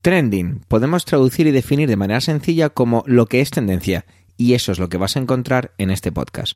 [0.00, 4.04] Trending podemos traducir y definir de manera sencilla como lo que es tendencia,
[4.36, 6.54] y eso es lo que vas a encontrar en este podcast.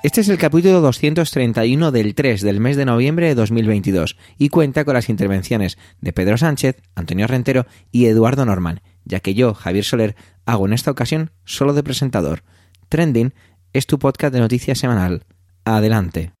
[0.00, 4.86] Este es el capítulo 231 del 3 del mes de noviembre de 2022 y cuenta
[4.86, 9.84] con las intervenciones de Pedro Sánchez, Antonio Rentero y Eduardo Norman, ya que yo, Javier
[9.84, 10.16] Soler,
[10.48, 12.42] hago en esta ocasión solo de presentador.
[12.88, 13.34] Trending
[13.74, 15.24] es tu podcast de noticias semanal.
[15.64, 16.32] Adelante.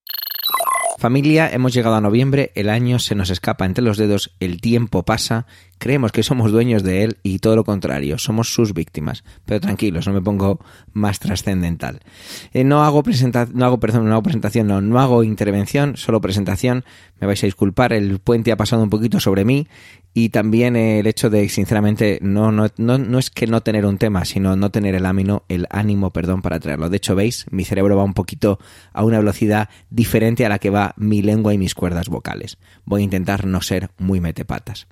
[0.98, 5.04] Familia, hemos llegado a noviembre, el año se nos escapa entre los dedos, el tiempo
[5.04, 5.46] pasa,
[5.78, 9.22] creemos que somos dueños de él y todo lo contrario, somos sus víctimas.
[9.44, 10.58] Pero tranquilos, no me pongo
[10.92, 12.00] más trascendental.
[12.52, 16.20] Eh, no hago presentación, no hago, perdón, no hago presentación, no, no hago intervención, solo
[16.20, 16.84] presentación.
[17.20, 19.68] Me vais a disculpar, el puente ha pasado un poquito sobre mí
[20.14, 23.98] y también el hecho de, sinceramente, no, no, no, no, es que no tener un
[23.98, 26.90] tema, sino no tener el ánimo, el ánimo, perdón, para traerlo.
[26.90, 28.58] De hecho, veis, mi cerebro va un poquito
[28.92, 32.58] a una velocidad diferente a la que va mi lengua y mis cuerdas vocales.
[32.84, 34.88] Voy a intentar no ser muy metepatas.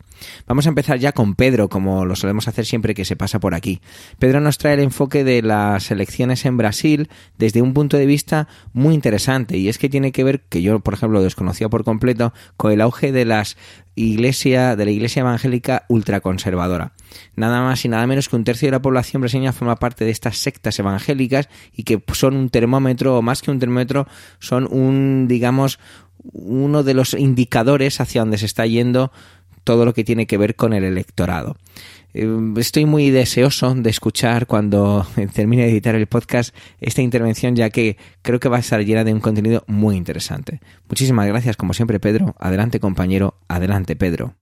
[0.47, 3.55] Vamos a empezar ya con Pedro, como lo solemos hacer siempre que se pasa por
[3.55, 3.80] aquí.
[4.19, 8.48] Pedro nos trae el enfoque de las elecciones en Brasil desde un punto de vista
[8.73, 12.33] muy interesante, y es que tiene que ver, que yo, por ejemplo, desconocía por completo,
[12.56, 13.56] con el auge de las
[13.97, 16.92] iglesia, de la iglesia evangélica ultraconservadora.
[17.34, 20.11] Nada más y nada menos que un tercio de la población brasileña forma parte de
[20.11, 24.06] estas sectas evangélicas y que son un termómetro, o más que un termómetro,
[24.39, 25.80] son un, digamos,
[26.33, 29.11] uno de los indicadores hacia donde se está yendo
[29.64, 31.56] todo lo que tiene que ver con el electorado.
[32.19, 37.69] Eh, estoy muy deseoso de escuchar cuando termine de editar el podcast esta intervención ya
[37.69, 40.61] que creo que va a estar llena de un contenido muy interesante.
[40.89, 42.34] Muchísimas gracias como siempre Pedro.
[42.39, 44.34] Adelante compañero, adelante Pedro.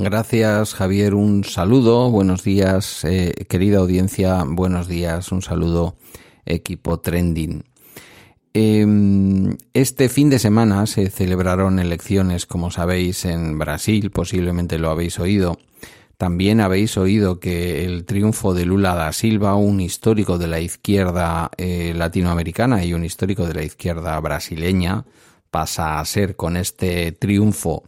[0.00, 5.96] Gracias Javier, un saludo, buenos días eh, querida audiencia, buenos días, un saludo
[6.46, 7.64] equipo trending.
[8.54, 15.18] Em, este fin de semana se celebraron elecciones, como sabéis, en Brasil, posiblemente lo habéis
[15.18, 15.58] oído.
[16.16, 21.50] También habéis oído que el triunfo de Lula da Silva, un histórico de la izquierda
[21.56, 25.06] eh, latinoamericana y un histórico de la izquierda brasileña,
[25.50, 27.82] pasa a ser con este triunfo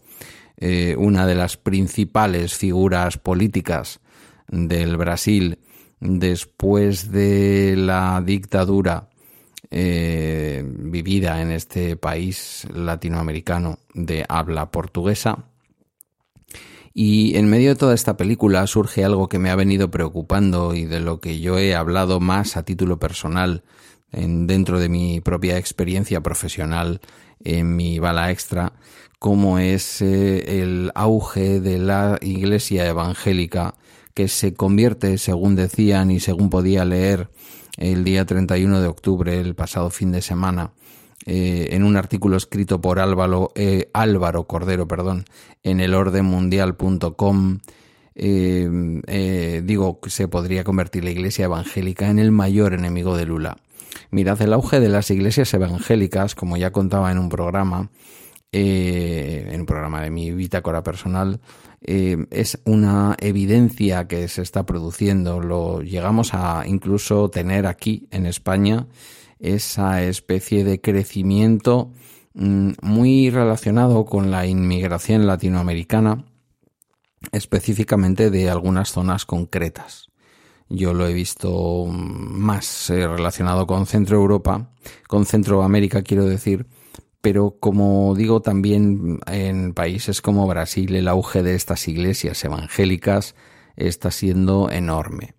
[0.61, 4.01] eh, una de las principales figuras políticas
[4.49, 5.59] del Brasil
[6.01, 9.09] después de la dictadura
[9.71, 15.47] eh, vivida en este país latinoamericano de habla portuguesa.
[16.93, 20.87] Y en medio de toda esta película surge algo que me ha venido preocupando y
[20.87, 23.63] de lo que yo he hablado más a título personal
[24.11, 27.01] en, dentro de mi propia experiencia profesional
[27.45, 28.73] en mi bala extra,
[29.21, 33.75] como es eh, el auge de la iglesia evangélica
[34.15, 37.29] que se convierte, según decían y según podía leer
[37.77, 40.73] el día 31 de octubre, el pasado fin de semana,
[41.27, 45.27] eh, en un artículo escrito por Álvaro, eh, Álvaro Cordero, perdón,
[45.63, 47.59] en el ordenmundial.com,
[48.15, 53.59] digo que se podría convertir la iglesia evangélica en el mayor enemigo de Lula.
[54.11, 57.91] Mirad, el auge de las iglesias evangélicas, como ya contaba en un programa,
[58.53, 61.41] eh, en un programa de mi bitácora personal,
[61.83, 65.41] eh, es una evidencia que se está produciendo.
[65.41, 68.87] Lo llegamos a incluso tener aquí en España
[69.39, 71.93] esa especie de crecimiento
[72.35, 76.27] mm, muy relacionado con la inmigración latinoamericana,
[77.33, 80.11] específicamente de algunas zonas concretas.
[80.69, 84.71] Yo lo he visto más eh, relacionado con Centro Europa,
[85.09, 86.67] con Centroamérica quiero decir,
[87.21, 93.35] pero como digo también en países como Brasil el auge de estas iglesias evangélicas
[93.77, 95.35] está siendo enorme.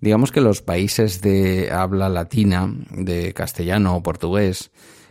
[0.00, 4.70] Digamos que los países de habla latina, de castellano o portugués,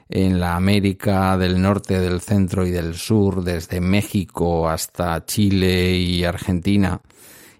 [0.09, 6.23] en la América del Norte, del Centro y del Sur, desde México hasta Chile y
[6.23, 7.01] Argentina,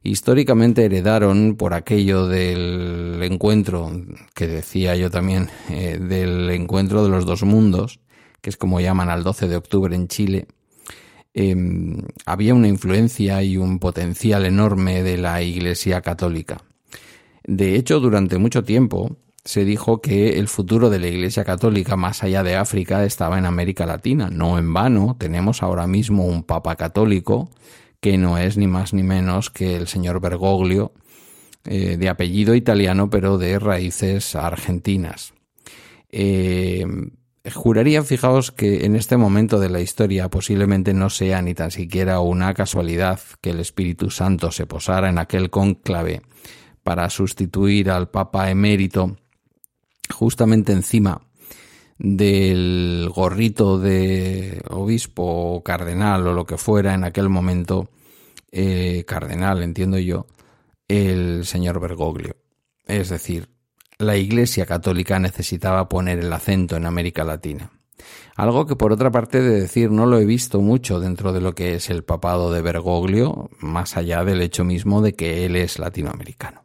[0.03, 3.91] históricamente heredaron por aquello del encuentro,
[4.35, 8.00] que decía yo también, eh, del encuentro de los dos mundos,
[8.45, 10.45] que es como llaman al 12 de octubre en Chile,
[11.33, 16.62] em, había una influencia y un potencial enorme de la Iglesia Católica.
[17.44, 22.21] De hecho, durante mucho tiempo se dijo que el futuro de la Iglesia Católica más
[22.21, 24.30] allá de África estaba en América Latina.
[24.30, 27.50] No en vano, tenemos ahora mismo un Papa católico
[28.00, 30.94] que no es ni más ni menos que el señor Bergoglio,
[31.63, 35.33] eh, de apellido italiano pero de raíces argentinas.
[36.12, 36.86] Eh,
[37.53, 42.19] juraría, fijaos, que en este momento de la historia posiblemente no sea ni tan siquiera
[42.19, 46.21] una casualidad que el Espíritu Santo se posara en aquel cónclave
[46.83, 49.18] para sustituir al Papa emérito
[50.13, 51.21] justamente encima
[51.97, 57.89] del gorrito de obispo o cardenal o lo que fuera en aquel momento,
[58.51, 60.27] eh, cardenal, entiendo yo,
[60.88, 62.36] el señor Bergoglio.
[62.86, 63.55] Es decir,
[63.97, 67.71] la Iglesia Católica necesitaba poner el acento en América Latina.
[68.36, 71.56] Algo que por otra parte de decir no lo he visto mucho dentro de lo
[71.56, 75.80] que es el papado de Bergoglio, más allá del hecho mismo de que él es
[75.80, 76.63] latinoamericano.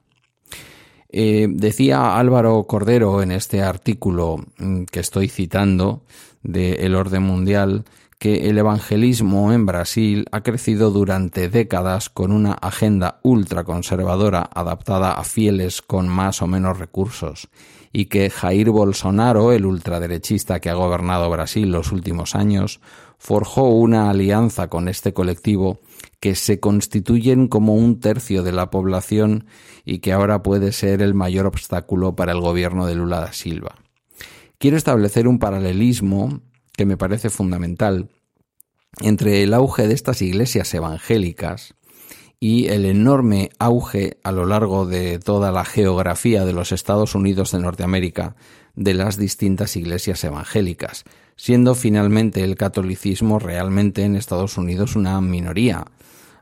[1.13, 6.05] Eh, decía Álvaro Cordero en este artículo mm, que estoy citando
[6.43, 7.85] de El Orden Mundial
[8.21, 15.25] que el evangelismo en Brasil ha crecido durante décadas con una agenda ultraconservadora adaptada a
[15.25, 17.49] fieles con más o menos recursos
[17.95, 22.81] y que Jair Bolsonaro, el ultraderechista que ha gobernado Brasil los últimos años,
[23.17, 25.81] forjó una alianza con este colectivo
[26.21, 29.47] que se constituyen como un tercio de la población
[29.87, 33.77] y que ahora puede ser el mayor obstáculo para el gobierno de Lula da Silva.
[34.59, 36.43] Quiero establecer un paralelismo
[36.81, 38.09] que me parece fundamental
[39.03, 41.75] entre el auge de estas iglesias evangélicas
[42.41, 47.53] y el enorme auge a lo largo de toda la geografía de los Estados Unidos
[47.53, 48.35] de Norteamérica
[48.77, 51.05] de las distintas iglesias evangélicas,
[51.37, 55.85] siendo finalmente el catolicismo realmente en Estados Unidos una minoría,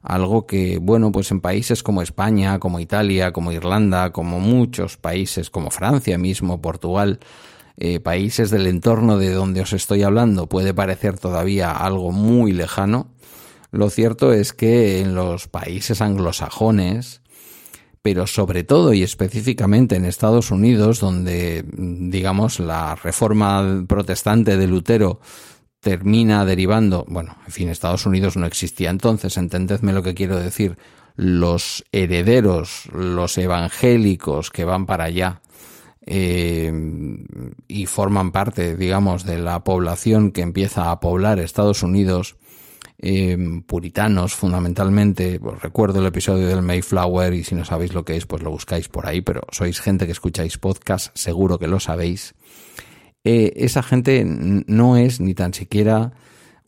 [0.02, 5.50] algo que, bueno, pues en países como España, como Italia, como Irlanda, como muchos países,
[5.50, 7.19] como Francia mismo, Portugal,
[7.78, 13.08] eh, países del entorno de donde os estoy hablando puede parecer todavía algo muy lejano,
[13.70, 17.20] lo cierto es que en los países anglosajones,
[18.00, 25.20] pero sobre todo y específicamente en Estados Unidos, donde, digamos, la reforma protestante de Lutero
[25.80, 30.78] termina derivando, bueno, en fin, Estados Unidos no existía entonces, entendedme lo que quiero decir,
[31.16, 35.42] los herederos, los evangélicos que van para allá,
[36.10, 36.72] eh,
[37.69, 42.37] y forman parte, digamos, de la población que empieza a poblar Estados Unidos,
[42.99, 45.38] eh, puritanos fundamentalmente.
[45.38, 48.50] Pues recuerdo el episodio del Mayflower y si no sabéis lo que es, pues lo
[48.50, 52.34] buscáis por ahí, pero sois gente que escucháis podcast, seguro que lo sabéis.
[53.22, 56.12] Eh, esa gente no es ni tan siquiera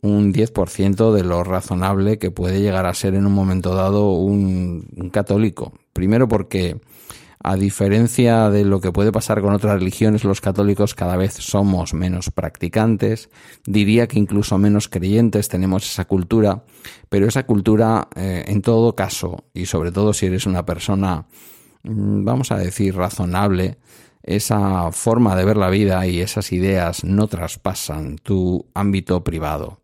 [0.03, 5.09] un 10% de lo razonable que puede llegar a ser en un momento dado un
[5.11, 5.73] católico.
[5.93, 6.79] Primero porque
[7.43, 11.93] a diferencia de lo que puede pasar con otras religiones, los católicos cada vez somos
[11.93, 13.29] menos practicantes,
[13.65, 16.63] diría que incluso menos creyentes tenemos esa cultura,
[17.09, 21.25] pero esa cultura, eh, en todo caso, y sobre todo si eres una persona,
[21.83, 23.77] mm, vamos a decir, razonable,
[24.23, 29.81] esa forma de ver la vida y esas ideas no traspasan tu ámbito privado.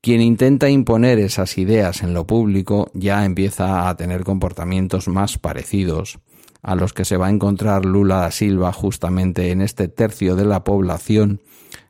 [0.00, 6.18] Quien intenta imponer esas ideas en lo público ya empieza a tener comportamientos más parecidos
[6.62, 10.44] a los que se va a encontrar Lula da Silva justamente en este tercio de
[10.44, 11.42] la población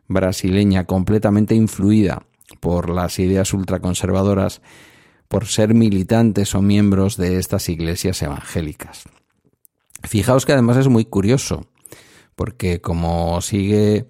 [0.09, 2.23] brasileña completamente influida
[2.61, 4.63] por las ideas ultraconservadoras,
[5.29, 9.05] por ser militantes o miembros de estas iglesias evangélicas.
[10.03, 11.67] Fijaos que además es muy curioso,
[12.35, 14.09] porque como sigue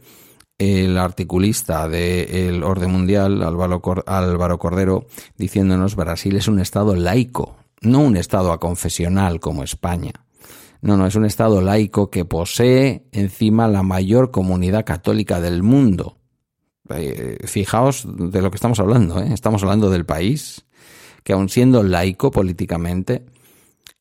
[0.59, 8.17] el articulista del Orden Mundial, Álvaro Cordero, diciéndonos Brasil es un Estado laico, no un
[8.17, 10.22] Estado aconfesional como España.
[10.83, 16.19] No, no, es un Estado laico que posee encima la mayor comunidad católica del mundo.
[16.91, 19.33] Eh, fijaos de lo que estamos hablando, ¿eh?
[19.33, 20.67] estamos hablando del país
[21.23, 23.25] que aun siendo laico políticamente,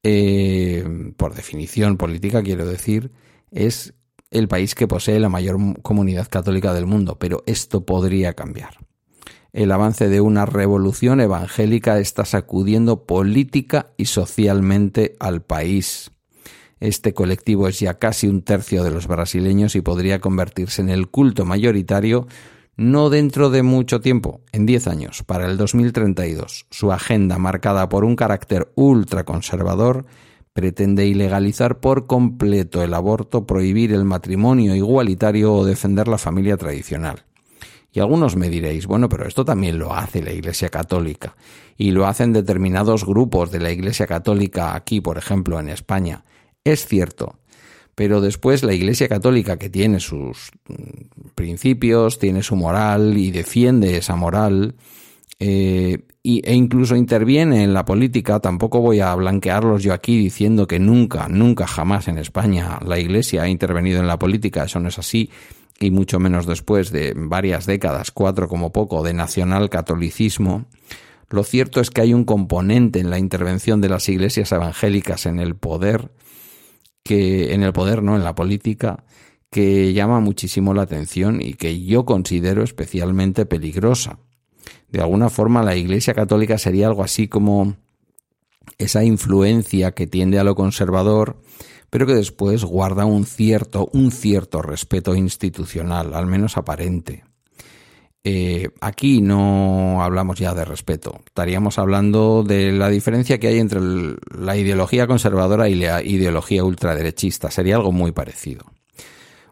[0.02, 3.12] eh, por definición política quiero decir,
[3.52, 3.94] es
[4.32, 8.78] el país que posee la mayor comunidad católica del mundo, pero esto podría cambiar.
[9.54, 16.12] El avance de una revolución evangélica está sacudiendo política y socialmente al país.
[16.82, 21.10] Este colectivo es ya casi un tercio de los brasileños y podría convertirse en el
[21.10, 22.28] culto mayoritario
[22.76, 26.66] no dentro de mucho tiempo, en 10 años, para el 2032.
[26.72, 30.08] Su agenda, marcada por un carácter ultraconservador,
[30.54, 37.26] pretende ilegalizar por completo el aborto, prohibir el matrimonio igualitario o defender la familia tradicional.
[37.92, 41.36] Y algunos me diréis, bueno, pero esto también lo hace la Iglesia Católica,
[41.78, 46.24] y lo hacen determinados grupos de la Iglesia Católica aquí, por ejemplo, en España.
[46.64, 47.40] Es cierto,
[47.96, 53.98] pero después la Iglesia Católica, que tiene sus mm, principios, tiene su moral y defiende
[53.98, 54.76] esa moral,
[55.40, 60.78] eh, e incluso interviene en la política, tampoco voy a blanquearlos yo aquí diciendo que
[60.78, 65.00] nunca, nunca jamás en España la Iglesia ha intervenido en la política, eso no es
[65.00, 65.32] así,
[65.80, 70.66] y mucho menos después de varias décadas, cuatro como poco, de nacional catolicismo.
[71.30, 75.40] Lo cierto es que hay un componente en la intervención de las iglesias evangélicas en
[75.40, 76.12] el poder,
[77.04, 79.04] que en el poder no, en la política,
[79.50, 84.20] que llama muchísimo la atención y que yo considero especialmente peligrosa
[84.92, 87.76] de alguna forma la Iglesia Católica sería algo así como
[88.78, 91.42] esa influencia que tiende a lo conservador,
[91.90, 97.24] pero que después guarda un cierto, un cierto respeto institucional, al menos aparente.
[98.24, 103.80] Eh, aquí no hablamos ya de respeto, estaríamos hablando de la diferencia que hay entre
[104.38, 108.66] la ideología conservadora y la ideología ultraderechista, sería algo muy parecido.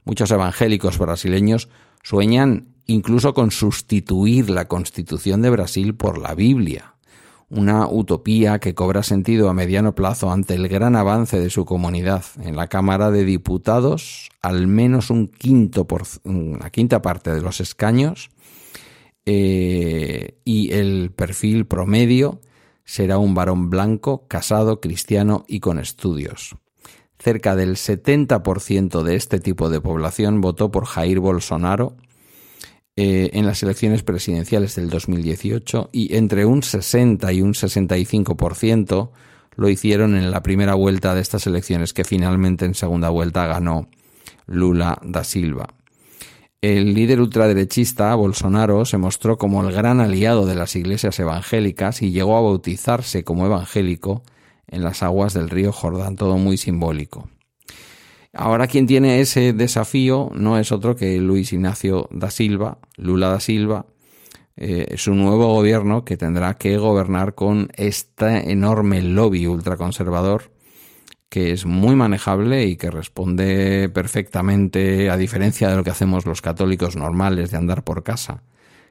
[0.05, 1.69] Muchos evangélicos brasileños
[2.03, 6.93] sueñan incluso con sustituir la Constitución de Brasil por la Biblia,
[7.49, 12.23] una utopía que cobra sentido a mediano plazo ante el gran avance de su comunidad.
[12.41, 17.59] En la Cámara de Diputados, al menos un quinto por, una quinta parte de los
[17.59, 18.29] escaños
[19.31, 22.41] eh, y el perfil promedio
[22.83, 26.55] será un varón blanco, casado, cristiano y con estudios.
[27.19, 31.95] Cerca del 70% de este tipo de población votó por Jair Bolsonaro,
[32.95, 39.11] eh, en las elecciones presidenciales del 2018 y entre un 60 y un 65%
[39.55, 43.89] lo hicieron en la primera vuelta de estas elecciones que finalmente en segunda vuelta ganó
[44.47, 45.67] Lula da Silva.
[46.61, 52.11] El líder ultraderechista, Bolsonaro, se mostró como el gran aliado de las iglesias evangélicas y
[52.11, 54.23] llegó a bautizarse como evangélico
[54.67, 57.29] en las aguas del río Jordán, todo muy simbólico.
[58.33, 63.39] Ahora quien tiene ese desafío no es otro que Luis Ignacio da Silva, Lula da
[63.39, 63.85] Silva,
[64.57, 70.51] eh, su nuevo gobierno que tendrá que gobernar con este enorme lobby ultraconservador
[71.29, 76.41] que es muy manejable y que responde perfectamente, a diferencia de lo que hacemos los
[76.41, 78.43] católicos normales de andar por casa,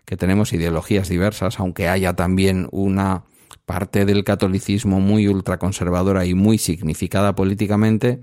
[0.04, 3.24] que tenemos ideologías diversas, aunque haya también una
[3.66, 8.22] parte del catolicismo muy ultraconservadora y muy significada políticamente,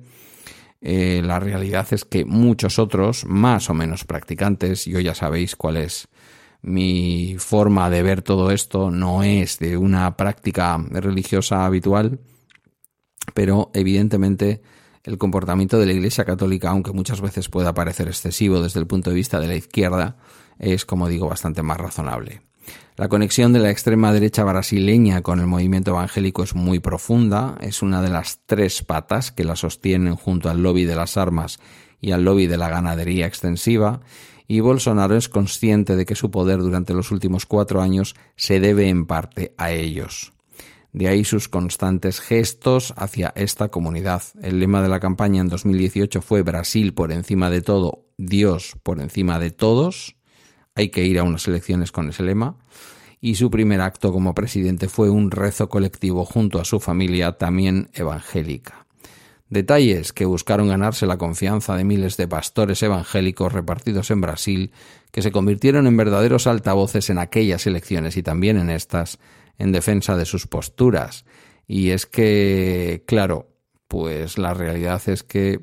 [0.82, 5.78] eh, la realidad es que muchos otros, más o menos practicantes, yo ya sabéis cuál
[5.78, 6.08] es
[6.62, 12.20] mi forma de ver todo esto, no es de una práctica religiosa habitual,
[13.34, 14.62] pero evidentemente
[15.04, 19.12] el comportamiento de la Iglesia Católica, aunque muchas veces pueda parecer excesivo desde el punto
[19.12, 20.18] de vista de la izquierda,
[20.60, 22.42] es, como digo, bastante más razonable.
[22.98, 27.82] La conexión de la extrema derecha brasileña con el movimiento evangélico es muy profunda, es
[27.82, 31.60] una de las tres patas que la sostienen junto al lobby de las armas
[32.00, 34.00] y al lobby de la ganadería extensiva,
[34.48, 38.90] y Bolsonaro es consciente de que su poder durante los últimos cuatro años se debe
[38.90, 40.35] en parte a ellos.
[40.96, 44.24] De ahí sus constantes gestos hacia esta comunidad.
[44.42, 49.02] El lema de la campaña en 2018 fue Brasil por encima de todo, Dios por
[49.02, 50.16] encima de todos
[50.74, 52.56] hay que ir a unas elecciones con ese lema,
[53.20, 57.90] y su primer acto como presidente fue un rezo colectivo junto a su familia, también
[57.94, 58.86] evangélica.
[59.50, 64.72] Detalles que buscaron ganarse la confianza de miles de pastores evangélicos repartidos en Brasil,
[65.12, 69.20] que se convirtieron en verdaderos altavoces en aquellas elecciones y también en estas,
[69.58, 71.26] en defensa de sus posturas.
[71.68, 73.50] Y es que, claro,
[73.88, 75.60] pues la realidad es que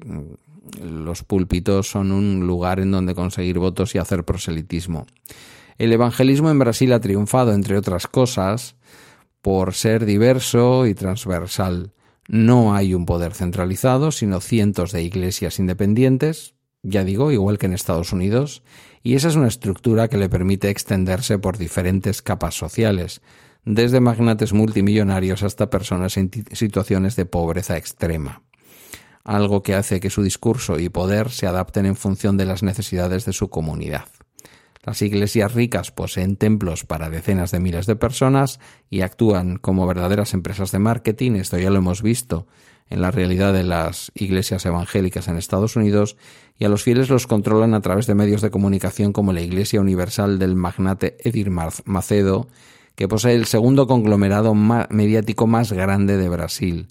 [0.80, 5.06] los púlpitos son un lugar en donde conseguir votos y hacer proselitismo.
[5.78, 8.76] El evangelismo en Brasil ha triunfado, entre otras cosas,
[9.40, 11.92] por ser diverso y transversal.
[12.28, 17.72] No hay un poder centralizado, sino cientos de iglesias independientes, ya digo, igual que en
[17.72, 18.62] Estados Unidos,
[19.02, 23.20] y esa es una estructura que le permite extenderse por diferentes capas sociales,
[23.64, 28.42] desde magnates multimillonarios hasta personas en situaciones de pobreza extrema
[29.24, 33.24] algo que hace que su discurso y poder se adapten en función de las necesidades
[33.24, 34.06] de su comunidad.
[34.84, 38.58] Las iglesias ricas poseen templos para decenas de miles de personas
[38.90, 42.48] y actúan como verdaderas empresas de marketing, esto ya lo hemos visto
[42.90, 46.16] en la realidad de las iglesias evangélicas en Estados Unidos,
[46.58, 49.80] y a los fieles los controlan a través de medios de comunicación como la Iglesia
[49.80, 52.48] Universal del magnate Edir Macedo,
[52.94, 56.88] que posee el segundo conglomerado mediático más grande de Brasil,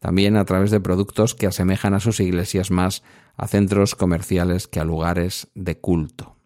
[0.00, 3.02] también a través de productos que asemejan a sus iglesias más
[3.36, 6.36] a centros comerciales que a lugares de culto.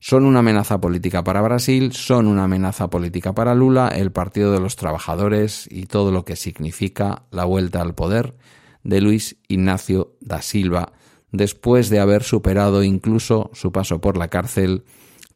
[0.00, 4.58] Son una amenaza política para Brasil, son una amenaza política para Lula, el Partido de
[4.58, 8.34] los Trabajadores y todo lo que significa la vuelta al poder
[8.82, 10.92] de Luis Ignacio da Silva,
[11.30, 14.82] después de haber superado incluso su paso por la cárcel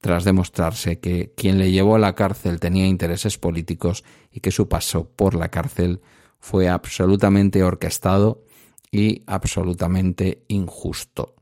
[0.00, 4.69] tras demostrarse que quien le llevó a la cárcel tenía intereses políticos y que su
[4.69, 6.00] paso por la cárcel
[6.38, 8.45] fue absolutamente orquestado
[8.91, 11.35] y absolutamente injusto.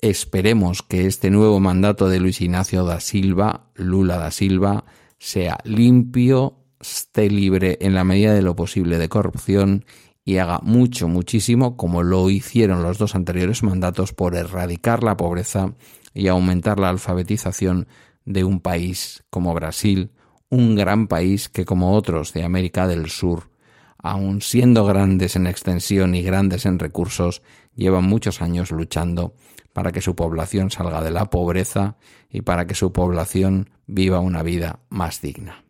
[0.00, 4.84] Esperemos que este nuevo mandato de Luis Ignacio da Silva, Lula da Silva,
[5.18, 9.84] sea limpio, esté libre en la medida de lo posible de corrupción
[10.24, 15.74] y haga mucho, muchísimo, como lo hicieron los dos anteriores mandatos, por erradicar la pobreza
[16.14, 17.88] y aumentar la alfabetización
[18.24, 20.12] de un país como Brasil,
[20.48, 23.50] un gran país que como otros de América del Sur,
[23.98, 27.42] aun siendo grandes en extensión y grandes en recursos,
[27.74, 29.34] llevan muchos años luchando
[29.72, 31.96] para que su población salga de la pobreza
[32.30, 35.61] y para que su población viva una vida más digna.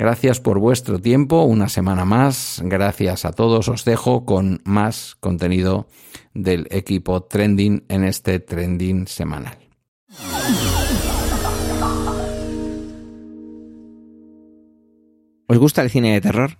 [0.00, 2.62] Gracias por vuestro tiempo, una semana más.
[2.64, 3.68] Gracias a todos.
[3.68, 5.88] Os dejo con más contenido
[6.32, 9.58] del equipo Trending en este Trending semanal.
[15.46, 16.56] ¿Os gusta el cine de terror?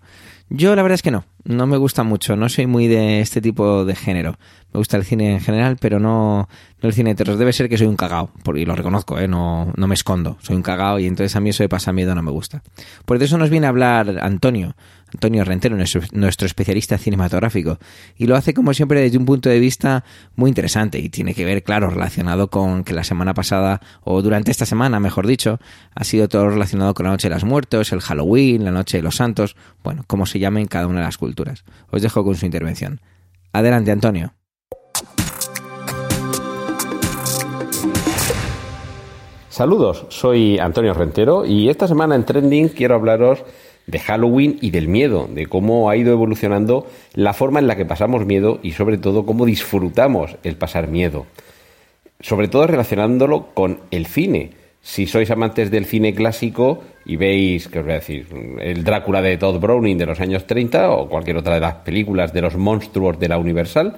[0.53, 3.41] Yo la verdad es que no, no me gusta mucho, no soy muy de este
[3.41, 4.37] tipo de género.
[4.73, 6.49] Me gusta el cine en general, pero no,
[6.83, 7.37] no el cine de terror.
[7.37, 9.29] Debe ser que soy un cagao, porque lo reconozco, ¿eh?
[9.29, 10.39] no, no me escondo.
[10.41, 12.63] Soy un cagao y entonces a mí eso de pasa miedo no me gusta.
[13.05, 14.75] Por eso nos viene a hablar Antonio,
[15.13, 17.79] Antonio Rentero, nuestro, especialista cinematográfico,
[18.17, 20.05] y lo hace como siempre desde un punto de vista
[20.37, 24.51] muy interesante y tiene que ver, claro, relacionado con que la semana pasada, o durante
[24.51, 25.59] esta semana, mejor dicho,
[25.95, 29.03] ha sido todo relacionado con la Noche de los Muertos, el Halloween, la Noche de
[29.03, 31.65] los Santos, bueno, como se llame en cada una de las culturas.
[31.91, 33.01] Os dejo con su intervención.
[33.53, 34.35] Adelante, Antonio.
[39.49, 43.45] Saludos, soy Antonio Rentero y esta semana en Trending quiero hablaros
[43.91, 47.85] de Halloween y del miedo, de cómo ha ido evolucionando la forma en la que
[47.85, 51.27] pasamos miedo y sobre todo cómo disfrutamos el pasar miedo.
[52.21, 54.51] Sobre todo relacionándolo con el cine.
[54.83, 58.27] Si sois amantes del cine clásico y veis, ¿qué os voy a decir?
[58.61, 62.33] El Drácula de Todd Browning de los años 30 o cualquier otra de las películas
[62.33, 63.97] de los monstruos de la Universal,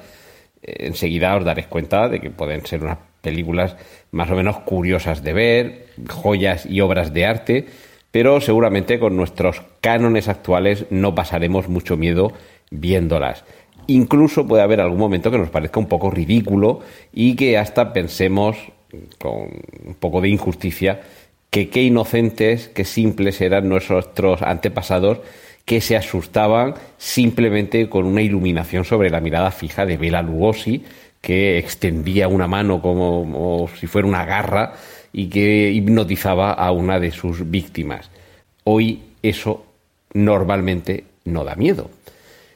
[0.62, 3.76] eh, enseguida os daréis cuenta de que pueden ser unas películas
[4.10, 7.66] más o menos curiosas de ver, joyas y obras de arte,
[8.12, 12.32] pero seguramente con nuestros cánones actuales no pasaremos mucho miedo
[12.70, 13.44] viéndolas.
[13.88, 16.80] Incluso puede haber algún momento que nos parezca un poco ridículo
[17.12, 18.56] y que hasta pensemos
[19.18, 19.48] con
[19.84, 21.00] un poco de injusticia
[21.50, 24.06] que qué inocentes, qué simples eran nuestros
[24.42, 25.18] antepasados
[25.64, 30.84] que se asustaban simplemente con una iluminación sobre la mirada fija de Bela Lugosi,
[31.20, 34.74] que extendía una mano como, si fuera una garra
[35.12, 38.10] y que hipnotizaba a una de sus víctimas.
[38.64, 39.66] Hoy eso
[40.14, 41.90] normalmente no da miedo.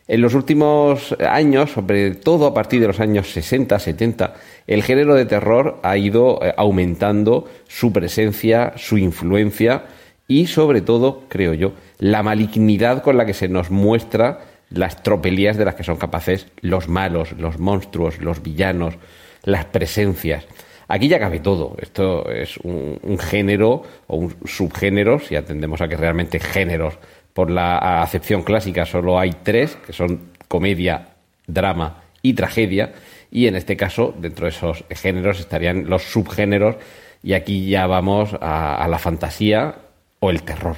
[0.09, 4.35] En los últimos años, sobre todo a partir de los años 60, 70,
[4.69, 9.87] el género de terror ha ido eh, aumentando su presencia, su influencia
[10.29, 14.41] y sobre todo, creo yo, la malignidad con la que se nos muestra
[14.71, 18.95] las tropelías de las que son capaces los malos, los monstruos, los villanos,
[19.43, 20.45] las presencias.
[20.89, 21.77] Aquí ya cabe todo.
[21.81, 26.99] Esto es un, género o un subgénero, si atendemos a que realmente géneros,
[27.33, 31.09] por la acepción clásica, solo hay tres, que son comedia,
[31.47, 32.93] drama y tragedia.
[33.31, 36.77] Y en este caso, dentro de esos géneros estarían los subgéneros,
[37.23, 39.75] y aquí ya vamos a la fantasía
[40.21, 40.77] o el terror.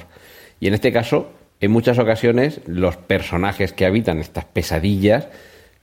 [0.59, 5.27] Y en este caso, en muchas ocasiones, los personajes que habitan estas pesadillas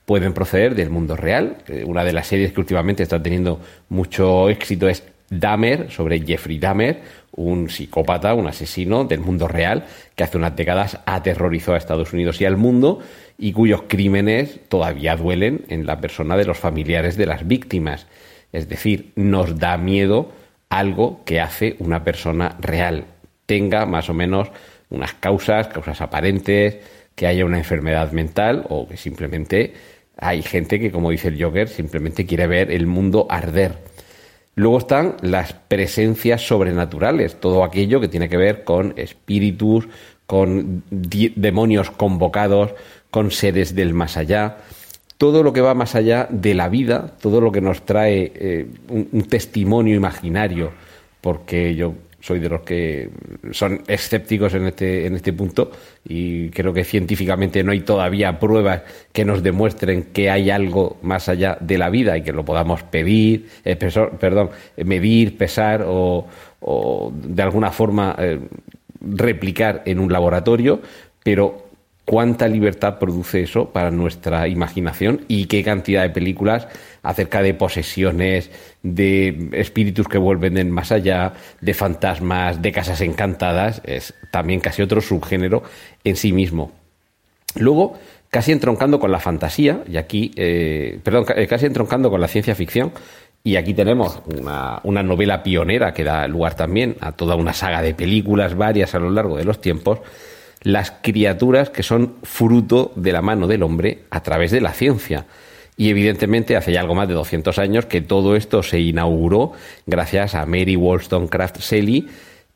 [0.07, 1.59] pueden proceder del mundo real.
[1.85, 7.03] Una de las series que últimamente está teniendo mucho éxito es Dahmer, sobre Jeffrey Dahmer,
[7.33, 12.41] un psicópata, un asesino del mundo real que hace unas décadas aterrorizó a Estados Unidos
[12.41, 13.01] y al mundo
[13.37, 18.07] y cuyos crímenes todavía duelen en la persona de los familiares de las víctimas.
[18.53, 20.31] Es decir, nos da miedo
[20.69, 23.05] algo que hace una persona real,
[23.47, 24.51] tenga más o menos
[24.89, 26.79] unas causas, causas aparentes,
[27.17, 29.75] que haya una enfermedad mental o que simplemente
[30.17, 33.79] hay gente que, como dice el Joker, simplemente quiere ver el mundo arder.
[34.55, 39.87] Luego están las presencias sobrenaturales, todo aquello que tiene que ver con espíritus,
[40.27, 42.73] con demonios convocados,
[43.11, 44.57] con seres del más allá,
[45.19, 48.67] todo lo que va más allá de la vida, todo lo que nos trae eh,
[48.89, 50.73] un testimonio imaginario,
[51.21, 51.95] porque yo
[52.27, 53.09] soy de los que
[53.53, 55.71] son escépticos en este, en este punto
[56.05, 61.29] y creo que científicamente no hay todavía pruebas que nos demuestren que hay algo más
[61.29, 66.27] allá de la vida y que lo podamos pedir, eh, perdón, medir, pesar o,
[67.13, 68.41] de alguna forma eh,
[69.01, 70.81] replicar en un laboratorio,
[71.23, 71.66] pero
[72.07, 76.69] cuánta libertad produce eso para nuestra imaginación y qué cantidad de películas
[77.03, 78.51] acerca de posesiones,
[78.83, 84.83] de espíritus que vuelven del más allá, de fantasmas, de casas encantadas, es también casi
[84.83, 85.65] otro subgénero
[86.05, 86.73] en sí mismo.
[87.57, 87.99] Luego,
[88.31, 92.55] casi entroncando con la fantasía, y aquí, eh, perdón, eh, casi entroncando con la ciencia
[92.55, 92.93] ficción,
[93.43, 97.83] y aquí tenemos una, una, novela pionera que da lugar también a toda una saga
[97.83, 100.01] de películas varias a lo largo de los tiempos,
[100.63, 105.27] las criaturas que son fruto de la mano del hombre a través de la ciencia.
[105.77, 109.53] Y evidentemente hace ya algo más de 200 años que todo esto se inauguró
[109.87, 112.09] gracias a Mary Wollstonecraft Shelley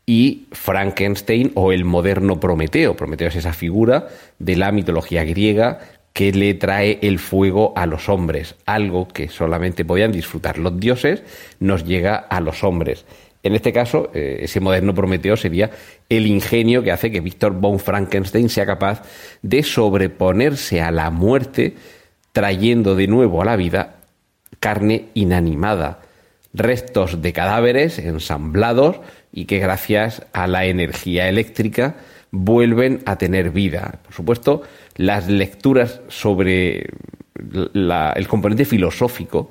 [0.06, 2.96] y Frankenstein o el moderno Prometeo.
[2.96, 4.08] Prometeo es esa figura
[4.38, 5.80] de la mitología griega
[6.12, 11.22] que le trae el fuego a los hombres, algo que solamente podían disfrutar los dioses,
[11.60, 13.04] nos llega a los hombres.
[13.42, 15.70] En este caso, eh, ese moderno Prometeo sería
[16.08, 19.02] el ingenio que hace que Víctor von Frankenstein sea capaz
[19.42, 21.74] de sobreponerse a la muerte,
[22.32, 23.96] trayendo de nuevo a la vida
[24.58, 26.00] carne inanimada,
[26.52, 29.00] restos de cadáveres ensamblados
[29.32, 31.96] y que gracias a la energía eléctrica
[32.30, 34.00] vuelven a tener vida.
[34.04, 34.62] Por supuesto,
[34.96, 36.90] las lecturas sobre
[37.74, 39.50] el componente filosófico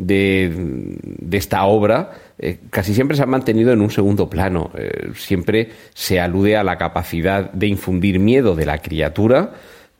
[0.00, 0.96] de,
[1.32, 4.70] esta obra eh, casi siempre se han mantenido en un segundo plano.
[4.74, 9.52] Eh, siempre se alude a la capacidad de infundir miedo de la criatura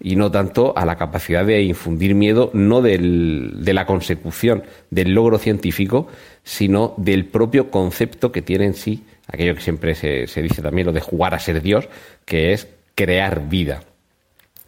[0.03, 5.13] y no tanto a la capacidad de infundir miedo no del, de la consecución del
[5.13, 6.09] logro científico,
[6.43, 10.87] sino del propio concepto que tiene en sí, aquello que siempre se, se dice también,
[10.87, 11.91] lo de jugar a ser Dios,
[12.25, 13.83] que es crear vida.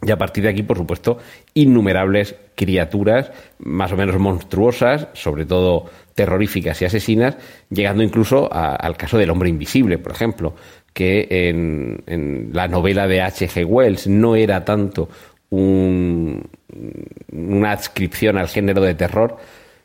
[0.05, 1.17] Y a partir de aquí, por supuesto,
[1.53, 7.37] innumerables criaturas más o menos monstruosas, sobre todo terroríficas y asesinas,
[7.69, 10.55] llegando incluso al caso del hombre invisible, por ejemplo,
[10.93, 13.65] que en, la novela de H.G.
[13.65, 15.09] Wells no era tanto
[15.49, 16.41] una
[17.71, 19.37] adscripción al género de terror,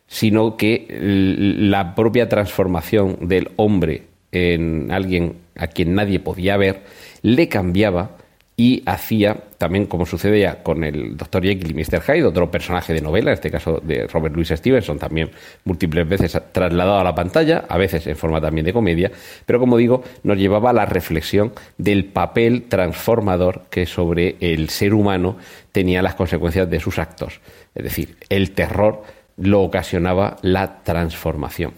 [0.06, 6.82] sino que la propia transformación del hombre en alguien a quien nadie podía ver
[7.22, 8.17] le cambiaba
[8.60, 11.44] y hacía, también como sucedía con el Dr.
[11.44, 12.02] Jekyll y Mr.
[12.02, 15.30] Hyde, otro personaje de novela, en este caso de Robert Louis Stevenson, también
[15.64, 19.12] múltiples veces trasladado a la pantalla, a veces en forma también de comedia,
[19.46, 24.92] pero como digo, nos llevaba a la reflexión del papel transformador que sobre el ser
[24.92, 25.36] humano
[25.70, 27.40] tenía las consecuencias de sus actos.
[27.76, 29.04] Es decir, el terror
[29.36, 31.74] lo ocasionaba la transformación.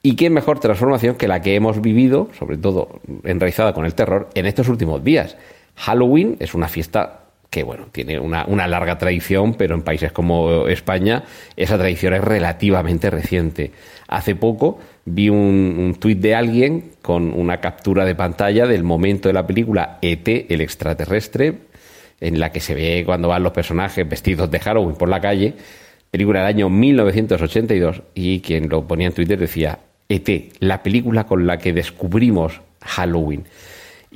[0.00, 4.30] ¿Y qué mejor transformación que la que hemos vivido, sobre todo enraizada con el terror,
[4.34, 5.36] en estos últimos días?
[5.78, 11.24] Halloween es una fiesta que bueno, tiene una, larga tradición, pero en países como España
[11.56, 13.72] esa tradición es relativamente reciente.
[14.06, 19.28] Hace poco vi un, un tuit de alguien con una captura de pantalla del momento
[19.28, 21.68] de la película ET, el extraterrestre,
[22.20, 25.54] en la que se ve cuando van los personajes vestidos de Halloween por la calle,
[26.10, 31.46] película del año 1982, y quien lo ponía en Twitter decía, ET, la película con
[31.46, 33.44] la que descubrimos Halloween.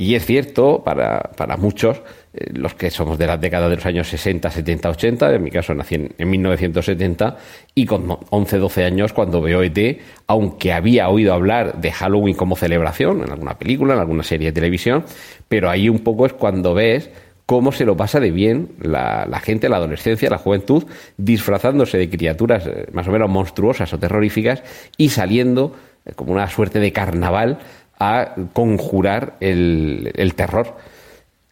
[0.03, 2.03] Y es cierto, para, para muchos,
[2.35, 5.51] eh, los que somos de la década de los años 60, 70, 80, en mi
[5.53, 7.37] caso nací en, 1970,
[7.77, 12.57] y con 11, 12 años cuando veo ET, aunque había oído hablar de Halloween como
[12.57, 15.05] celebración, en alguna película, en alguna serie de televisión,
[15.49, 17.09] pero ahí un poco es cuando ves
[17.47, 20.85] cómo se lo pasa de bien la, la, gente, la adolescencia, la juventud,
[21.17, 24.65] disfrazándose de criaturas eh, más o menos monstruosas o terroríficas
[24.97, 27.59] y saliendo eh, como una suerte de carnaval
[28.03, 30.77] a conjurar el, terror.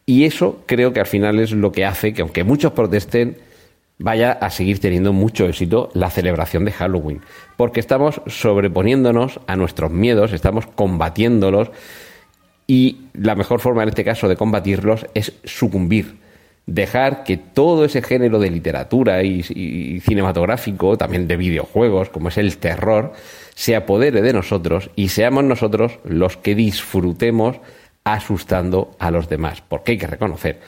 [0.04, 3.36] Y eso creo que al final es lo que hace que, aunque muchos protesten,
[3.98, 7.20] vaya a seguir teniendo mucho éxito la celebración de Halloween.
[7.56, 11.70] Porque estamos sobreponiéndonos a nuestros miedos, estamos combatiéndolos
[12.66, 16.18] y la mejor forma en este caso de combatirlos es sucumbir.
[16.66, 22.38] Dejar que todo ese género de literatura y, y cinematográfico, también de videojuegos, como es
[22.38, 23.12] el terror,
[23.60, 27.58] se apodere de nosotros y seamos nosotros los que disfrutemos
[28.04, 29.60] asustando a los demás.
[29.60, 30.60] Porque hay que reconocer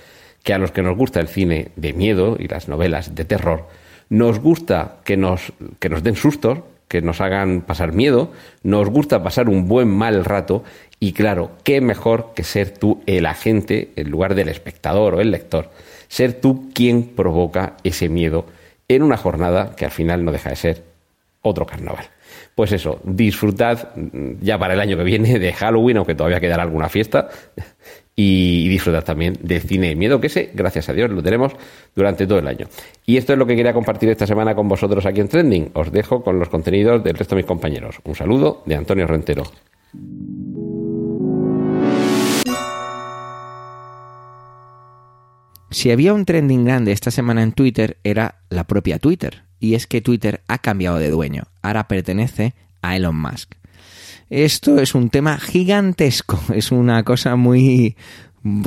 [0.42, 3.66] que a los que nos gusta el cine de miedo y las novelas de terror,
[4.10, 8.30] nos gusta que nos, que nos den sustos, que nos hagan pasar miedo,
[8.62, 10.62] nos gusta pasar un buen mal rato
[11.00, 15.30] y claro, qué mejor que ser tú el agente en lugar del espectador o el
[15.30, 15.70] lector,
[16.08, 18.44] ser tú quien provoca ese miedo
[18.86, 20.84] en una jornada que al final no deja de ser
[21.40, 22.10] otro carnaval
[22.54, 23.88] pues eso, disfrutad
[24.40, 27.28] ya para el año que viene de Halloween, aunque todavía quedará alguna fiesta,
[28.14, 31.52] y disfrutad también del cine de miedo, que ese, gracias a Dios, lo tenemos
[31.94, 32.66] durante todo el año.
[33.06, 35.70] Y esto es lo que quería compartir esta semana con vosotros aquí en Trending.
[35.74, 38.00] Os dejo con los contenidos del resto de mis compañeros.
[38.04, 39.44] Un saludo de Antonio Rentero.
[45.70, 49.86] Si había un trending grande esta semana en Twitter era la propia Twitter, y es
[49.86, 53.54] que Twitter ha cambiado de dueño, ahora pertenece a Elon Musk.
[54.28, 57.96] Esto es un tema gigantesco, es una cosa muy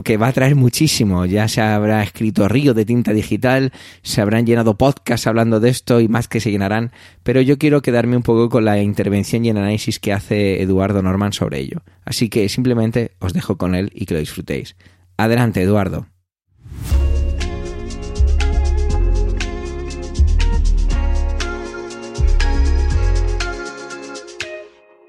[0.05, 1.25] que va a traer muchísimo.
[1.25, 5.99] Ya se habrá escrito río de tinta digital, se habrán llenado podcasts hablando de esto
[5.99, 9.49] y más que se llenarán, pero yo quiero quedarme un poco con la intervención y
[9.49, 11.81] el análisis que hace Eduardo Norman sobre ello.
[12.05, 14.77] Así que simplemente os dejo con él y que lo disfrutéis.
[15.17, 16.07] Adelante, Eduardo.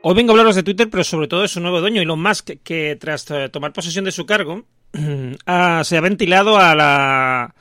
[0.08, 2.50] Hoy vengo a hablaros de Twitter, pero sobre todo de su nuevo dueño, Elon Musk,
[2.62, 7.56] que tras eh, tomar posesión de su cargo, se ha ventilado a la,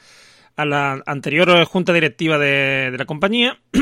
[0.55, 3.59] a la anterior junta directiva de, la compañía.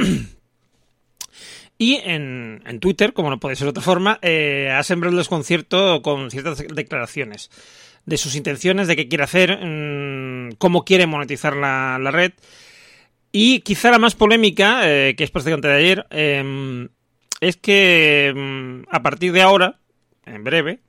[1.78, 6.02] Y en, Twitter, como no puede ser de otra forma, eh, ha sembrado el desconcierto
[6.02, 7.50] con ciertas declaraciones
[8.06, 12.32] de sus intenciones, de qué quiere hacer, mm, cómo quiere monetizar la, red.
[13.34, 16.88] Y quizá la más polémica, eh, que es prácticamente de ayer, em,
[17.44, 19.80] es que mm, a partir de ahora,
[20.26, 20.80] en breve,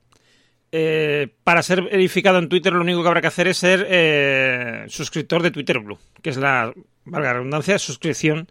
[0.71, 4.85] eh, para ser verificado en Twitter lo único que habrá que hacer es ser eh,
[4.87, 6.73] suscriptor de Twitter Blue, que es la,
[7.05, 8.47] valga la redundancia, suscripción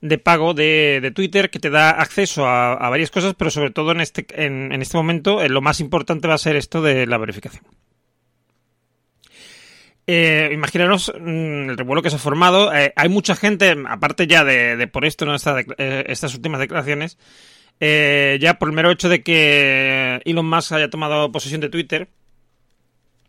[0.00, 4.00] de pago de, Twitter que te da acceso a, varias cosas, pero sobre todo en
[4.00, 7.64] este, en, este momento eh, lo más importante va a ser esto de la verificación.
[10.08, 12.72] Eh, imaginaros mm, el revuelo que se ha formado.
[12.72, 15.34] Eh, hay mucha gente, aparte ya de, por esto, ¿no?
[15.78, 17.18] Eh, estas últimas declaraciones,
[17.80, 22.08] ya por el mero hecho de que Elon Musk haya tomado posesión de Twitter,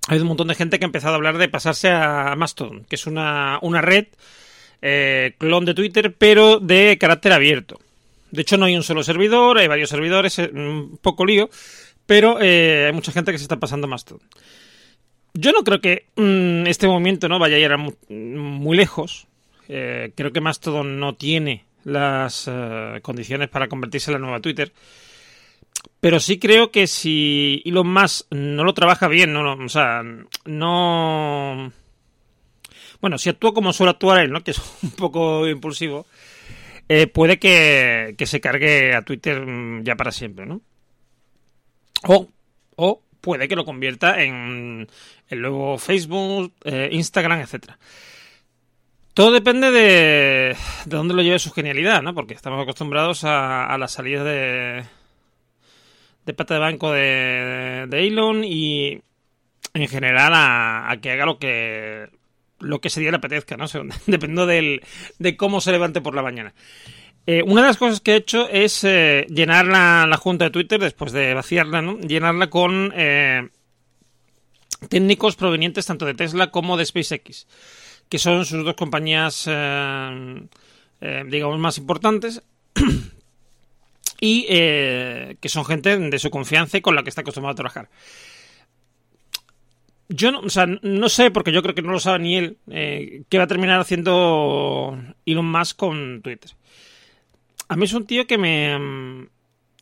[0.08, 2.86] ha habido un montón de gente que ha empezado a hablar de pasarse a Mastodon,
[2.86, 4.06] que es una, una red
[5.38, 7.80] clon de Twitter, pero de carácter abierto.
[8.32, 11.50] De hecho, no hay un solo servidor, hay varios servidores, un poco lío,
[12.06, 14.22] pero hay mucha gente que se está pasando a Mastodon.
[15.40, 19.28] Yo no creo que mm, este movimiento no vaya a ir muy, lejos.
[19.70, 24.74] Eh, creo que Mastodon no tiene las eh, condiciones para convertirse en la nueva Twitter.
[26.00, 30.02] Pero sí creo que si Elon Musk no lo trabaja bien, no, o sea,
[30.46, 31.72] no...
[33.00, 34.44] Bueno, si actúa como suele actuar él, ¿no?
[34.44, 36.08] Que es un poco impulsivo,
[36.90, 40.62] eh, puede que, que, se cargue a Twitter mm, ya para siempre, ¿no?
[42.08, 42.28] O,
[42.76, 44.88] o puede que lo convierta en,
[45.28, 47.78] el luego Facebook, eh, Instagram, etcétera.
[49.14, 52.14] Todo depende de, de dónde lo lleve su genialidad, ¿no?
[52.14, 54.86] Porque estamos acostumbrados a, a las salidas de,
[56.26, 59.02] de pata de banco de, de Elon y
[59.74, 62.08] en general a, que haga lo que
[62.60, 63.66] lo que ese día le apetezca, ¿no?
[64.08, 64.82] Dependiendo del,
[65.20, 66.54] de cómo se levante por la mañana.
[67.28, 70.80] Eh, una de las cosas que he hecho es eh, llenar la, junta de Twitter
[70.80, 72.00] después de vaciarla, ¿no?
[72.00, 72.94] Llenarla con
[74.90, 77.48] técnicos provenientes tanto de Tesla como de SpaceX,
[78.10, 80.48] que son sus dos compañías, eh,
[81.02, 82.42] eh, digamos, más importantes.
[84.20, 87.56] y eh, que son gente de su confianza y con la que está acostumbrado a
[87.56, 87.90] trabajar.
[90.10, 90.42] Yo no,
[90.84, 93.82] no sé, porque yo creo que no lo sabe ni él, qué va a terminar
[93.82, 96.52] haciendo Elon Musk con Twitter.
[97.68, 99.28] A mí es un tío que me,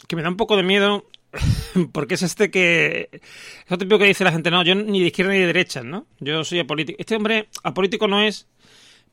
[0.08, 1.06] que me da un poco de miedo
[1.92, 3.10] porque es este que.
[3.12, 5.84] Es lo típico que dice la gente, no, yo ni de izquierda ni de derecha,
[5.84, 6.08] ¿no?
[6.20, 6.98] Yo soy apolítico.
[7.00, 8.48] Este hombre apolítico no es,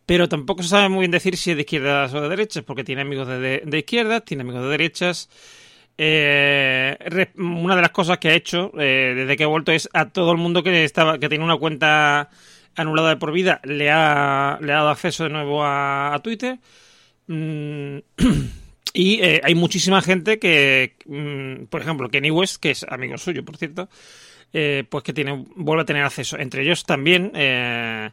[0.06, 2.84] pero tampoco se sabe muy bien decir si es de izquierdas o de derechas, porque
[2.84, 5.28] tiene amigos de, de, izquierdas, tiene amigos de derechas.
[5.98, 6.96] Eh,
[7.36, 10.32] una de las cosas que ha hecho eh, desde que ha vuelto es a todo
[10.32, 12.30] el mundo que estaba que tiene una cuenta
[12.74, 16.58] anulada de por vida le ha, le ha dado acceso de nuevo a, Twitter.
[17.26, 17.98] Mm,
[18.92, 23.44] Y eh, hay muchísima gente que, mm, por ejemplo, Kenny West, que es amigo suyo,
[23.44, 23.88] por cierto,
[24.52, 26.38] eh, pues que tiene, vuelve a tener acceso.
[26.38, 28.10] Entre ellos también, eh,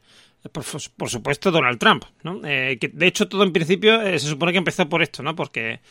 [0.51, 2.41] por, supuesto, Donald Trump, ¿no?
[2.41, 5.35] que de hecho todo en principio se supone que empezó por esto, ¿no?
[5.35, 5.81] Porque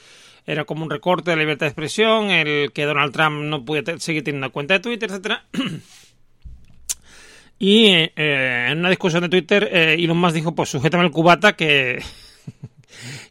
[0.46, 4.00] era como un recorte de la libertad de expresión, el que Donald Trump no puede
[4.00, 5.44] seguir teniendo cuenta de Twitter, etcétera.
[7.58, 12.02] y en una discusión de Twitter, Elon Musk dijo, pues sujétame el cubata que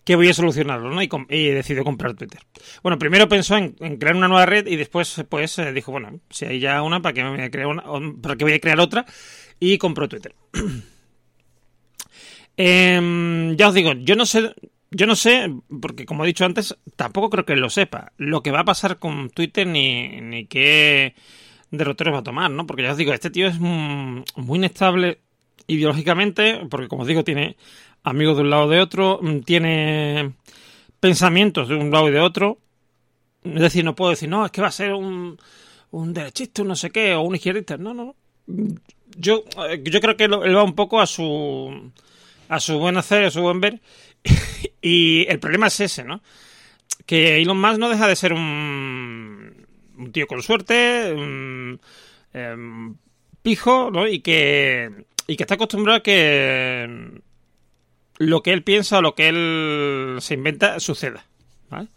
[0.04, 1.02] que voy a solucionarlo, ¿no?
[1.02, 2.42] Y, decidió comprar Twitter.
[2.84, 6.46] Bueno, primero pensó en, crear una nueva red y después pues eh, dijo, bueno, si
[6.46, 7.84] hay ya una, ¿para qué, me voy a crear una,
[8.22, 9.06] ¿para qué voy a crear otra?
[9.60, 10.36] Y compró Twitter.
[12.60, 14.52] Em, ya os digo, yo no sé,
[14.90, 18.50] yo no sé, porque como he dicho antes, tampoco creo que lo sepa, lo que
[18.50, 21.14] va a pasar con Twitter ni, qué
[21.70, 22.66] derroteros va a tomar, ¿no?
[22.66, 24.24] Porque ya os digo, este tío es muy
[24.58, 25.20] inestable
[25.68, 27.58] ideológicamente, porque como os digo, tiene
[28.08, 30.34] amigos de un lado o de otro, mm, tiene
[31.00, 32.60] pensamientos de un lado y de otro.
[33.44, 35.38] Es decir, no puedo decir, no, es que va a ser un,
[35.92, 37.78] un derechista, un no sé qué, o un izquierdista.
[37.78, 38.16] No, no.
[39.18, 39.44] yo,
[39.84, 41.92] yo creo que él va un poco a su
[42.50, 43.82] a su buen hacer, a su buen ver.
[44.82, 46.22] y el problema es ese, ¿no?
[47.06, 49.68] Que Elon Musk no deja de ser un,
[50.12, 51.10] tío con suerte,
[52.34, 52.96] em,
[53.42, 54.08] pijo, ¿no?
[54.08, 57.22] Y que, y que está acostumbrado a que
[58.18, 61.26] lo que él piensa o lo que él se inventa suceda,
[61.70, 61.88] ¿vale?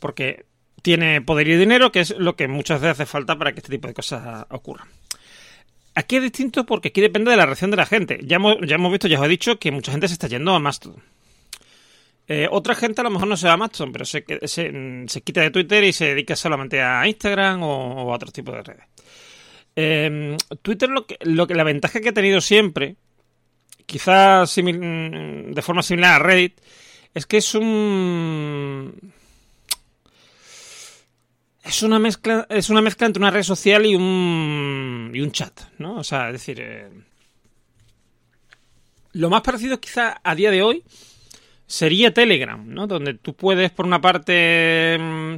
[0.00, 0.44] Porque
[0.82, 3.70] tiene poder y dinero, que es lo que muchas veces hace falta para que este
[3.70, 4.88] tipo de cosas ocurran.
[5.94, 8.20] Aquí es distinto porque aquí depende de la reacción de la gente.
[8.24, 10.54] Ya hemos, ya hemos visto, ya os he dicho, que mucha gente se está yendo
[10.54, 11.02] a Mastodon.
[12.26, 15.42] Eh, otra gente a lo mejor no se va a Mastodon, pero se, se, quita
[15.42, 18.84] de Twitter y se dedica solamente a Instagram o, a otros tipos de redes.
[19.76, 22.96] Em, Twitter lo que, lo que la ventaja que ha tenido siempre,
[23.86, 26.60] quizás de forma similar a Reddit,
[27.14, 29.12] es que es un
[31.64, 35.60] es una mezcla es una mezcla entre una red social y un y un chat
[35.78, 36.90] no o sea es decir eh,
[39.12, 40.84] lo más parecido quizá a día de hoy
[41.66, 45.36] sería Telegram no donde tú puedes por una parte mm,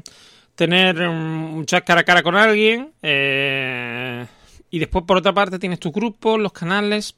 [0.55, 4.27] tener un chat cara a cara con alguien eh,
[4.71, 7.15] y después por otra parte tienes tu grupo los canales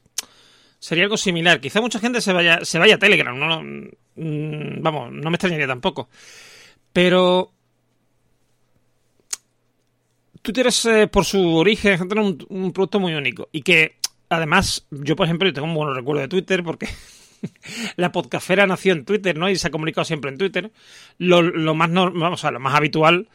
[0.79, 3.61] sería algo similar quizá mucha gente se vaya se vaya a Telegram no
[4.15, 6.09] mm, vamos no me extrañaría tampoco
[6.93, 7.53] pero
[10.41, 13.49] Twitter es, eh, por su origen, un, un producto muy único.
[13.51, 13.97] Y que,
[14.29, 16.87] además, yo, por ejemplo, tengo un buen recuerdo de Twitter porque
[17.97, 19.49] la podcafera nació en Twitter, ¿no?
[19.49, 20.71] Y se ha comunicado siempre en Twitter.
[21.17, 23.27] Lo, más, vamos a lo más habitual,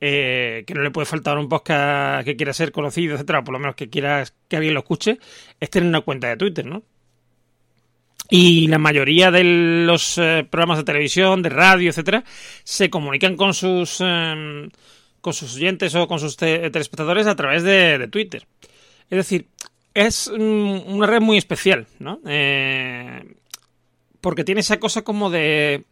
[0.00, 3.58] eh, que no le puede faltar un podcast que quiera ser conocido, etcétera, por lo
[3.58, 5.18] menos que quiera que alguien lo escuche,
[5.58, 6.82] es tener una cuenta de Twitter, ¿no?
[8.30, 12.24] Y la mayoría de los eh, programas de televisión, de radio, etcétera,
[12.62, 14.68] se comunican con sus em,
[15.20, 18.46] con sus oyentes o con sus telespectadores a través de, Twitter.
[19.10, 19.48] Es decir,
[19.94, 22.20] es una red muy especial, ¿no?
[22.26, 23.34] Eh,
[24.20, 25.84] porque tiene esa cosa como de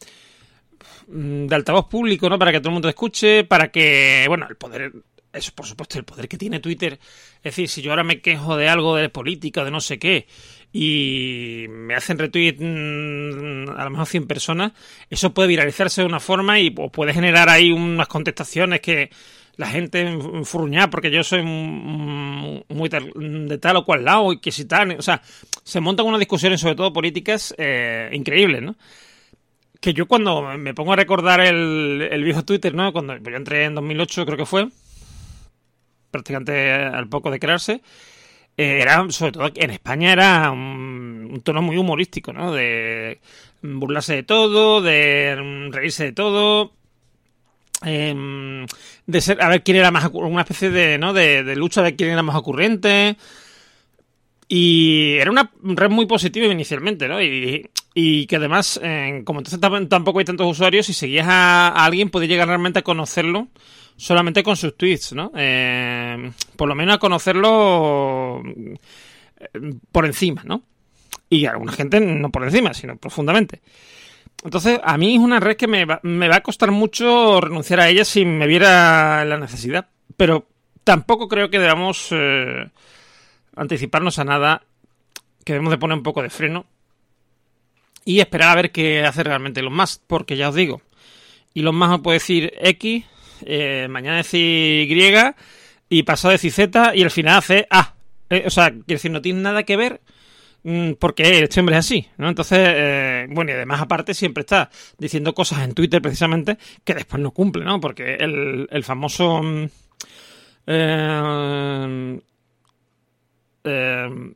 [1.07, 2.39] de altavoz público, ¿no?
[2.39, 4.93] Para que todo el mundo escuche, para que, bueno, el poder,
[5.33, 6.99] eso por supuesto, el poder que tiene Twitter.
[7.39, 10.27] Es decir, si yo ahora me quejo de algo de política, de no sé qué,
[10.73, 14.73] y me hacen retweet mm, a lo mejor 100 personas,
[15.09, 19.11] eso puede viralizarse de una forma y puede generar ahí unas contestaciones que
[19.57, 24.67] la gente enfurruña porque yo soy muy de tal o cual lado y que si
[24.67, 25.23] tal, o sea,
[25.65, 28.77] se montan unas discusiones sobre todo políticas eh, increíbles, ¿no?
[29.81, 32.93] Que yo cuando me pongo a recordar el, el viejo Twitter, ¿no?
[32.93, 34.69] Cuando yo entré en 2008 creo que fue,
[36.11, 37.83] prácticamente al poco de crearse,
[38.57, 42.53] eh, era, sobre todo en España, era un, tono muy humorístico, ¿no?
[42.53, 43.21] De
[43.63, 46.73] burlarse de todo, de reírse de todo.
[47.85, 48.67] Em,
[49.07, 51.13] de ser, a ver quién era más, una especie de, ¿no?
[51.13, 53.17] De, lucha a ver quién era más ocurrente.
[54.49, 57.21] Y era una red muy positiva inicialmente, ¿no?
[57.23, 57.69] Y,
[58.27, 58.81] que además,
[59.25, 62.83] como entonces tampoco hay tantos usuarios, si seguías a, a alguien, podías llegar realmente a
[62.83, 63.49] conocerlo
[63.97, 65.33] solamente con sus tweets, ¿no?
[65.35, 70.63] Eh, por lo menos a conocerlo eh, por encima, ¿no?
[71.29, 73.63] Y alguna gente no por encima, sino profundamente.
[74.45, 77.81] Entonces, a mí es una red que me va, me va a costar mucho renunciar
[77.81, 79.89] a ella si me viera la necesidad.
[80.17, 80.47] Pero
[80.85, 82.69] tampoco creo que debamos eh,
[83.57, 84.63] anticiparnos a nada,
[85.45, 86.67] que debemos de poner un poco de freno
[88.05, 90.83] y esperar a ver qué hace realmente los más, porque ya os digo,
[91.55, 93.05] y los más puede decir X,
[93.45, 95.15] eh, mañana decir Y
[95.89, 97.95] y pasado decir Z y al final hace A.
[98.29, 100.01] Eh, o sea, quiero decir, no tiene nada que ver
[100.65, 102.29] mm, porque este hombre es así, ¿no?
[102.29, 107.23] Entonces, eh, bueno, y además aparte siempre está diciendo cosas en Twitter precisamente que después
[107.23, 107.81] no cumple, ¿no?
[107.81, 109.43] Porque el, el famoso...
[113.67, 114.33] Mm,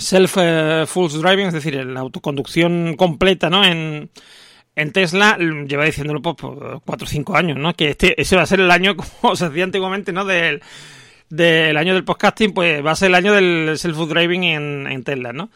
[0.00, 3.64] self-full driving, es decir, la autoconducción completa, ¿no?
[3.64, 4.10] En,
[4.76, 7.74] en Tesla lleva diciéndolo por 4 o 5 años, ¿no?
[7.74, 10.24] Que este, ese va a ser el año, como se decía antiguamente, ¿no?
[10.24, 10.62] Del,
[11.28, 15.32] del año del podcasting, pues va a ser el año del self-driving en, en, Tesla,
[15.32, 15.50] ¿no?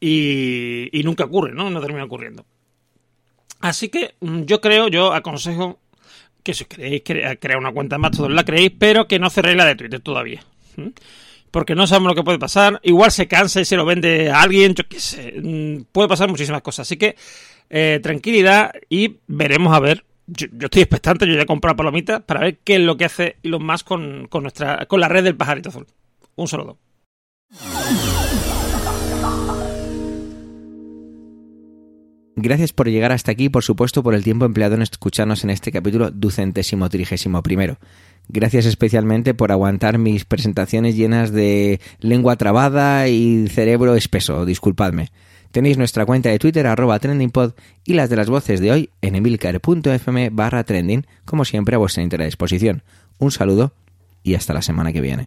[0.00, 1.70] Y, nunca ocurre, ¿no?
[1.70, 2.44] No termina ocurriendo.
[3.60, 5.78] Así que mm, yo creo, yo aconsejo
[6.42, 9.64] que si queréis crear una cuenta más, todos la creéis, pero que no cerréis la
[9.64, 10.42] de Twitter todavía.
[11.50, 12.80] Porque no sabemos lo que puede pasar.
[12.82, 15.34] Igual se cansa y se lo vende a alguien, yo qué sé.
[15.40, 16.86] Mm, puede pasar muchísimas cosas.
[16.86, 17.16] Así que
[17.70, 20.04] eh, tranquilidad y veremos a ver.
[20.26, 23.36] Yo, estoy expectante, yo ya he comprado palomitas para ver qué es lo que hace
[23.44, 25.86] Elon Musk con, con, nuestra, con la red del pajarito azul.
[26.34, 26.78] Un saludo.
[32.38, 35.72] Gracias por llegar hasta aquí por supuesto por el tiempo empleado en escucharnos en este
[35.72, 37.78] capítulo ducentésimo trigésimo primero.
[38.28, 44.44] Gracias especialmente por aguantar mis presentaciones llenas de lengua trabada y cerebro espeso.
[44.44, 45.10] Disculpadme.
[45.52, 47.52] Tenéis nuestra cuenta de Twitter arroba trendingpod
[47.84, 52.02] y las de las voces de hoy en emilcar.fm barra trending, como siempre a vuestra
[52.02, 52.82] entera disposición.
[53.18, 53.72] Un saludo
[54.22, 55.24] y hasta la semana que viene.